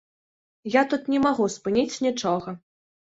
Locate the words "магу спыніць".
1.25-1.99